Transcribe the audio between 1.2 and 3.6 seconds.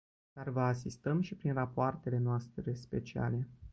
și prin rapoartele noastre speciale.